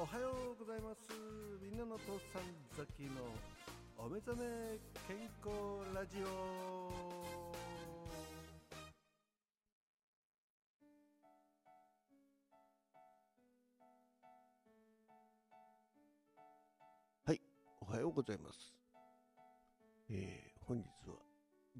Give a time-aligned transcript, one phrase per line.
[0.00, 1.00] おはようございます。
[1.60, 2.42] みんなの父さん
[2.76, 3.20] ザキの
[3.98, 4.78] お目覚め
[5.08, 5.50] 健康
[5.92, 7.52] ラジオ。
[17.24, 17.40] はい
[17.80, 18.72] おはようございます。
[20.10, 21.16] えー、本日は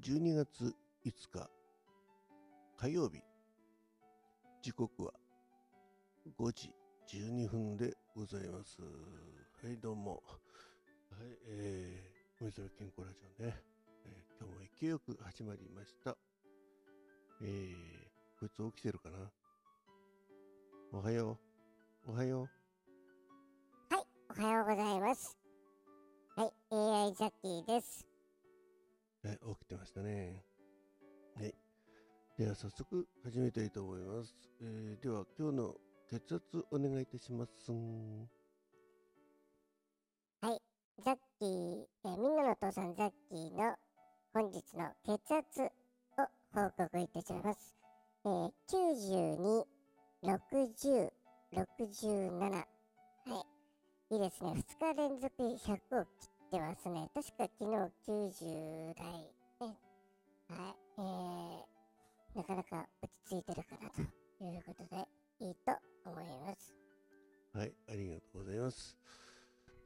[0.01, 0.75] 12月
[1.05, 1.49] 5日
[2.75, 3.21] 火曜日。
[4.61, 5.13] 時刻は
[6.37, 6.78] 5時。
[7.11, 8.77] 12分でございます。
[9.63, 10.21] はい、どうも。
[11.09, 13.55] はい、えー、おみそれ健康ラジオね、
[14.05, 16.15] えー、今日も勢いよく始まりました。
[17.41, 19.17] えー、こいつ起きてるかな？
[20.93, 21.39] おはよ
[22.07, 22.11] う。
[22.11, 22.47] おはよ
[23.89, 23.95] う。
[23.95, 25.35] はい、おはようございます。
[26.35, 28.05] はい、AI ジャッキーです。
[29.23, 30.43] はい、起きてましたね。
[31.35, 31.55] はい。
[32.37, 34.35] では早速始めたいと思います。
[34.61, 35.75] えー、では今日の
[36.11, 37.71] 血圧お願いいたします。
[40.41, 40.59] はい、
[41.05, 43.75] ザッキー、えー、みんなのお父さんザッキーの
[44.33, 45.69] 本日の血圧を
[46.51, 47.75] 報告いたします。
[48.25, 49.63] えー、92、
[50.23, 51.09] 60、
[51.53, 52.39] 67。
[52.41, 52.63] は
[54.09, 54.15] い。
[54.15, 54.53] いいですね。
[54.53, 57.07] 2日連続100を切ってますね。
[57.13, 59.05] 確か昨日90代。
[59.61, 59.77] ね、
[60.49, 60.75] はい。
[60.97, 64.01] えー、なかなか落ち着いてるかなと
[64.43, 65.07] いうことで、
[65.39, 65.71] いいと
[66.05, 66.75] 思います。
[67.53, 68.97] はい、ありがとうございます。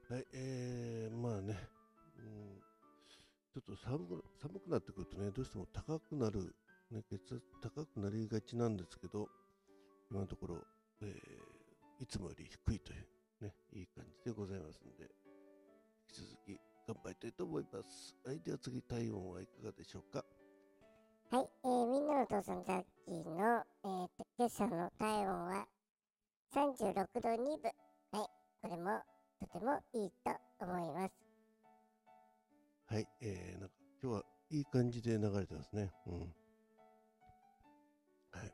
[0.09, 1.57] はい、えー、まあね、
[2.17, 2.59] うん、
[3.53, 6.55] ちょっと寒く寒くなってくるとね、どうしても高くなる、
[6.91, 9.29] ね、血圧高くなりがちなんですけど、
[10.11, 10.57] 今のところ、
[11.01, 15.09] えー、いつもより低いという、ね、いい感じでございますので、
[16.09, 18.15] 引き続き頑張りたいと思います。
[18.25, 20.25] はい、では次、体温はいかがでしょうか？
[21.31, 24.07] はい、えー、みんなのお父さんザッキーの、えー、
[24.37, 25.65] 今朝の体温は
[26.53, 27.71] 36度2分。
[28.11, 28.27] はい。
[28.61, 29.01] これも
[29.39, 31.13] とてもいいと思います。
[32.85, 33.07] はい。
[33.21, 35.91] えー、なんか今日はいい感じで流れてますね。
[36.05, 36.19] うん。
[36.19, 36.25] は
[38.45, 38.53] い。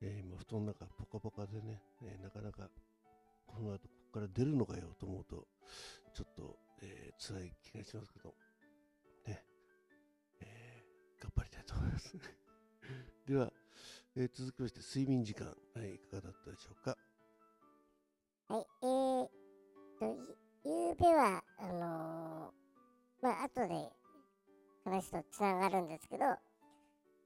[0.00, 2.68] えー、今、布団の中ポカポカでね、えー、なかなか
[3.46, 5.46] この後ここから出るのかよと思うと、
[6.12, 8.34] ちょっと、えー、辛い気がしますけど、
[9.26, 9.44] ね。
[10.40, 12.16] えー、頑張りたい思います。
[13.26, 13.52] では、
[14.16, 15.52] えー、続きまして睡眠時間、は
[15.84, 16.96] い、いかがだったでしょうか？
[18.48, 19.28] はい、えー、
[19.98, 20.16] と、
[20.64, 23.90] ゆうべは、あのー、まあ、後で
[24.84, 26.38] 話とつながるんですけど、ま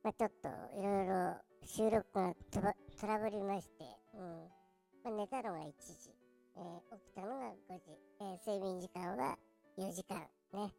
[0.05, 1.35] あ、ちょっといろいろ
[1.65, 3.85] 収録がトラブりまして、
[4.15, 4.21] うん。
[5.05, 6.11] まあ、寝たのが1時、
[6.57, 9.37] えー、起きたのが5時、えー、睡眠時間は
[9.77, 10.21] 4時間、
[10.53, 10.73] ね。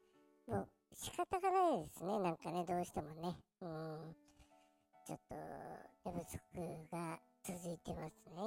[0.47, 3.35] もう仕方がないですね、なんかね、どうしてもね。
[3.61, 4.15] うん。
[5.05, 5.35] ちょっと
[6.05, 6.37] 寝不足
[6.91, 8.41] が続いてますね。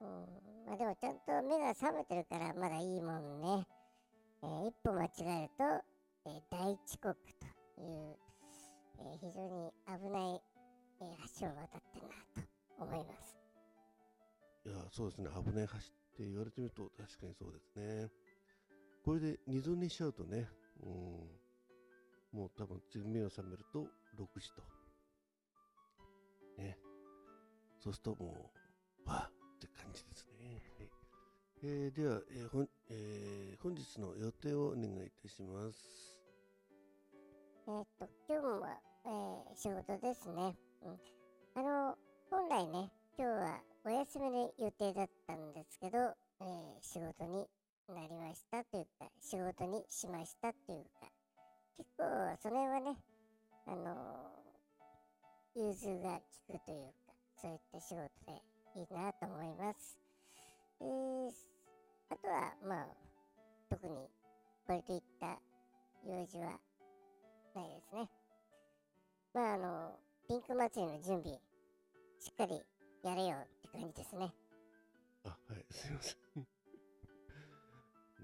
[0.00, 0.66] うん。
[0.66, 3.66] まあでもちゃんと目が覚めてるからまだいいもんね。
[4.42, 5.64] えー、一歩間違えると、
[6.26, 7.16] えー、大遅刻
[7.76, 8.16] という、
[8.98, 10.42] えー、非常に危ない、
[11.00, 13.36] えー、橋を渡ってるなと思います。
[14.64, 15.30] いや、そうですね。
[15.34, 15.80] 危ない橋っ
[16.16, 18.10] て言われてみると確かにそうですね。
[19.04, 20.46] これで二度寝しちゃうとね、
[20.82, 20.86] う
[22.36, 23.86] ん、もう多分次目を覚めると
[24.22, 24.62] 6時と。
[26.58, 26.78] ね。
[27.78, 28.52] そうするとも
[29.04, 30.62] う、わって感じですね。
[30.78, 30.88] はい
[31.64, 36.18] えー、では、えーほんえー、本日の予定をお願いいたします。
[37.68, 40.56] えー、っと、今日は、えー、仕事ですね。
[40.82, 40.98] うん。
[41.54, 41.96] あの、
[42.30, 46.46] 本来ね、今日はお休みの予定だったんですけど、えー、
[46.80, 47.46] 仕事に
[47.88, 51.06] なりましたというか、仕事にしましたというか、
[51.76, 52.04] 結構、
[52.42, 52.96] それはね、
[53.66, 54.32] あの
[55.54, 58.42] 融通が利くというか、そういった仕事で
[58.74, 59.98] いいなと思います。
[60.80, 61.30] えー、
[62.10, 62.86] あとは、まあ、
[63.70, 63.92] 特に
[64.66, 65.38] これといった
[66.06, 66.58] 用事は
[67.54, 68.08] ないですね。
[69.34, 71.38] まあ、あの、ピンク祭りの準備、
[72.18, 72.60] しっかり
[73.02, 74.32] やれよって感じですね。
[75.24, 76.46] あ、はい、すいません。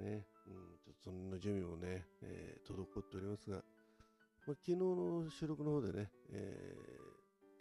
[0.05, 3.63] ね、うん、ちょっとそんな準備もね、えー、滞っておりますが、
[4.49, 6.75] まあ、昨日の収録の方でね、え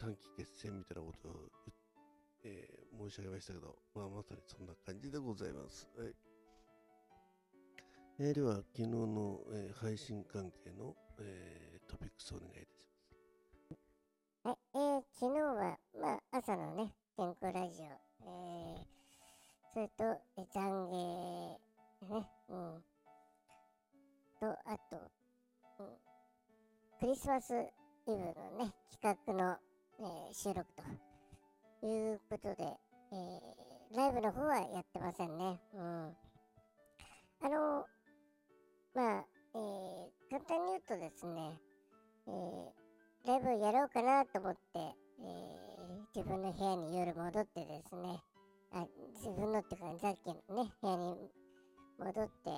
[0.00, 1.32] 短期決戦みたいなことを、
[2.42, 5.86] えー、申し上げましたけど、まあ、まさにそんな感じでございます。
[5.98, 6.14] はい
[8.20, 12.96] えー、では、昨日の、えー、配信関係の、えー、トピックスをお願いいたしま
[14.46, 14.48] す。
[14.48, 20.04] はい、えー、昨日は、まあ、朝のね、健康ラジオ、えー、それと、
[20.38, 21.27] えー、懺悔、
[27.08, 27.56] リスマスイ
[28.04, 28.70] ブのね、
[29.00, 29.56] 企画の、
[29.98, 30.66] えー、収録
[31.80, 32.64] ということで、
[33.12, 35.58] えー、ライブの方はやってませんね。
[35.72, 36.16] うん。
[37.40, 37.86] あの、
[38.94, 39.24] まあ、
[39.54, 41.58] えー、簡単に言うとですね、
[42.26, 48.20] えー、ライブやろうかなと思って、えー、自分の部屋に夜戻ってですね、
[48.74, 48.84] あ
[49.14, 51.16] 自分のっていうか、さっきのね、部屋に
[51.98, 52.50] 戻って、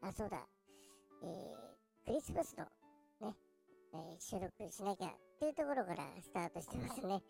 [0.00, 0.38] あ、そうだ、
[1.22, 2.64] えー、クリスマスの、
[4.20, 7.22] 収録しなきゃっていうところからスタートしてますね。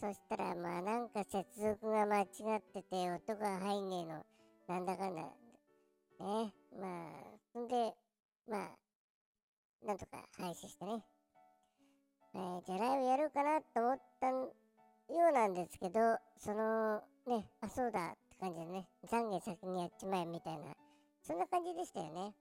[0.00, 4.26] そしたら、まあなんか接続が間違ってて、音が入んねえの、
[4.68, 5.22] なんだかんだ。
[5.22, 6.52] ね。
[6.78, 7.92] まあ、そんで、
[8.48, 11.02] まあ、なんとか配信してね。
[12.34, 14.48] えー、じゃあライブやろうかなと思ったよ
[15.30, 16.00] うなんですけど、
[16.38, 20.64] その、ね、あ、そうだって感じでね、懺悔先にやっちまえみたいな、
[21.22, 22.34] そんな感じでしたよね。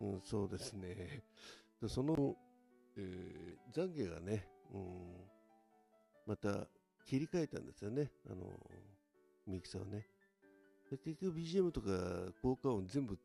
[0.00, 1.22] うん、そうですね。
[1.86, 2.34] その、
[2.96, 4.80] えー、懺悔がね、うん、
[6.26, 6.68] また
[7.06, 8.46] 切り替えたんですよね、あの
[9.46, 10.06] ミキサーをね。
[10.90, 11.88] 結局 BGM とか
[12.42, 13.18] 効果音全部、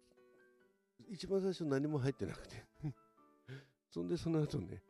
[1.10, 2.63] 一番最初何も入ってなくて。
[3.92, 4.81] そんでその後ね、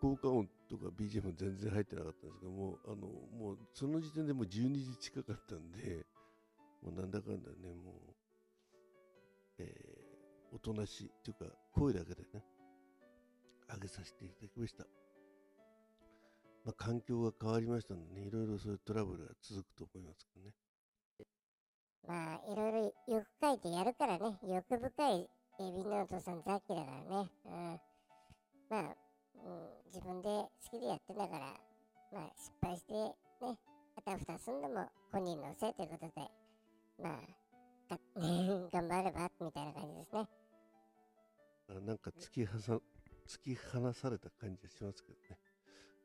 [0.00, 6.06] 効果音とか BGM 全然入ってなかったんですけどもあのもうその時点でもう12時近かったんで
[6.82, 8.14] もうなんだかんだねもう、
[9.58, 12.44] えー、おとなしいっていうか声だけでね。
[13.74, 14.84] 上げさせていただきました
[16.64, 20.54] まあ、環境が変わりましたのでね、いろいろそういうトラブルが続くと思いますけどね。
[22.06, 25.28] まあ、いろいろ欲書いてやるからね、欲深い
[25.60, 27.30] えみんなのお父さんザッキだからね。
[27.44, 27.80] うん、
[28.70, 31.54] まあ、うん、自分で好きでやってんだから、
[32.12, 33.14] まあ、失敗してね、
[33.96, 36.28] あたふたすんのも本人のせいということで、
[37.02, 37.20] ま
[37.90, 37.98] あ、
[38.72, 40.28] 頑張ればみたいな感じですね。
[41.68, 42.44] あなんか突き
[43.30, 45.38] 突き放された感じがしますけどね。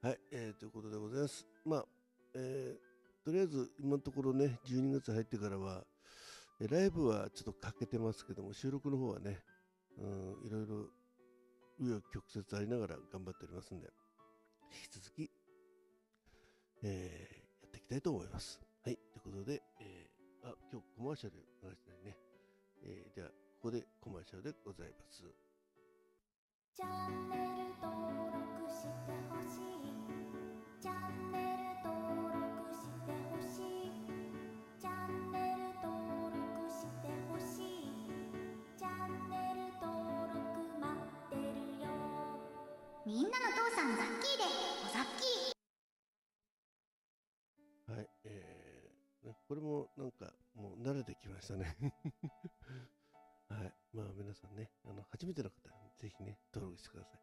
[0.03, 1.47] はい、えー、ということでございます。
[1.65, 1.85] まあ、
[2.35, 5.83] えー、とりあえず今のところね、12月入ってからは、
[6.59, 9.39] ライブはちょっと欠けてますけども、収録の方はね、
[9.97, 10.75] うん、いろいろ
[11.81, 13.87] 紆余曲折ありながら頑張っておりますんで、
[14.71, 15.31] 引き続き、
[16.83, 18.61] えー、やっていきたいと思います。
[18.83, 22.17] はい、ということで、えー、あ、今日コマーシャル流してないね。
[22.83, 23.33] えー、では、こ
[23.63, 25.44] こでコマーシャルでございます。
[26.75, 27.87] チャンネル登
[28.35, 29.95] 録してほしい
[30.81, 33.95] チャンネル登録してほしい
[34.77, 37.87] チャンネル登録してほしい
[38.75, 39.87] チャンネル登
[40.35, 40.43] 録
[40.83, 41.87] 待ってるよ
[43.05, 44.43] みんなの父さんザッキーで
[44.83, 47.95] おザッキー。
[47.95, 51.73] はいえー、ね、これもなんかもう慣れてきましたね。
[53.47, 53.84] はい。
[53.95, 55.55] まあ皆さんねあの初めての方
[55.97, 57.19] ぜひね登録してください。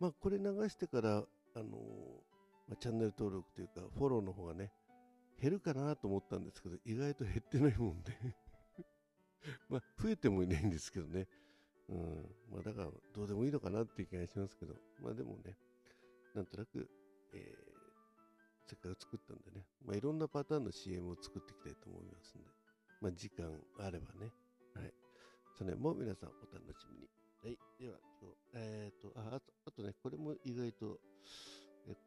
[0.00, 1.24] まあこれ流してから
[1.56, 1.78] あの
[2.68, 4.72] まあ、チャンネル登録というか、フォローの方がね、
[5.40, 8.12] 減るかなと思ったんですけど、意外と減ってないもんで。
[9.68, 11.28] まあ、増えてもいないんですけどね。
[11.88, 12.36] うん。
[12.50, 15.58] まあ、だから、どうでもいいのかなっていう気がしますけど、まあでもね、
[16.34, 16.88] なんとなく、
[17.34, 22.48] えー、せっかく作ったんでね、まあいろんなパターンの CM を作っていきたいと思いますんで、
[23.02, 24.32] まあ時間あればね、
[25.56, 27.08] それも皆さんお楽しみに。
[27.38, 27.56] はい。
[27.78, 30.98] では、今日、えっ、ー、と、あ、あと、あとね、これも意外と、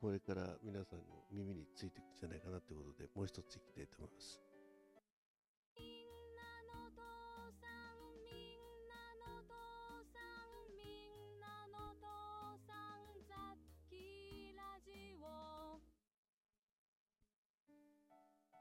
[0.02, 4.42] これから皆さんの耳についていくんじゃないかなということで、もう一ついきたいと思います。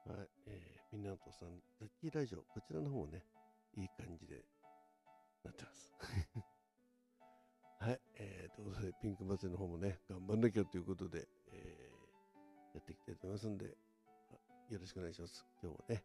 [0.07, 3.25] はい、えー、みんなの父さん、ザッキーラジオ、こちらの方もね、
[3.75, 4.45] いい感じで
[5.47, 5.93] なってます。
[7.79, 15.47] はい、えー、ということで、ピンク祭りの方もね、頑張んなきゃということで、えー、やっていきたいと思いますんで、よろしくお願いします。
[15.63, 16.03] 今日もね、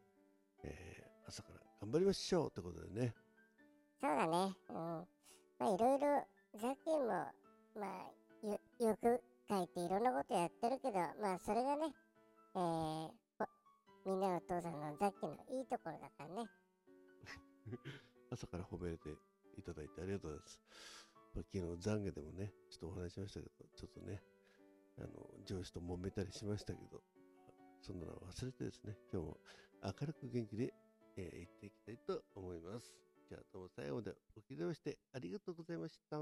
[0.63, 3.13] えー、朝から頑張りましょうということでね。
[3.99, 4.53] そうだね。
[4.69, 4.75] うん。
[4.75, 5.05] ま
[5.61, 6.27] あ、いろいろ、
[6.59, 7.31] ザッキーも、ま
[8.43, 11.93] あ、よ、よく書いていろんなことやってるけど、まあ、それがね、
[12.55, 13.11] えー、
[14.05, 16.49] みんなのお父さんのザッキーのいいところだからね。
[18.31, 19.09] 朝から褒めて
[19.57, 20.59] いただいてありがとうございます。
[21.35, 24.21] 昨日懺悔でもね、ちょっとお話しましたけど、ちょっとね、
[24.97, 25.07] あの、
[25.45, 27.01] 上司と揉めたりしましたけど、
[27.81, 29.37] そんなの忘れてですね、今日も
[29.83, 30.73] 明るく元気で、
[31.17, 32.95] えー、行っていきたいと思います。
[33.29, 36.17] じゃあどうも最後までお聞きましてありがとうございました。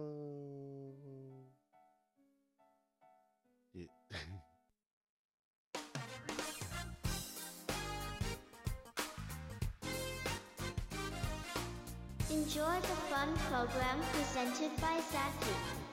[12.79, 15.88] Enjoy the fun program presented by Zaki.